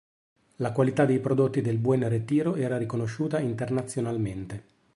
[0.55, 4.63] La qualità dei prodotti del Buen Retiro era riconosciuta internazionalmente.